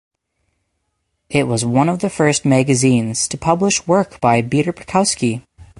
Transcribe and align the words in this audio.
It 1.29 1.43
was 1.43 1.63
one 1.63 1.87
of 1.87 1.99
the 1.99 2.09
first 2.09 2.43
magazines 2.43 3.27
to 3.27 3.37
publish 3.37 3.85
work 3.85 4.19
by 4.19 4.41
Peter 4.41 4.73
Bakowski. 4.73 5.43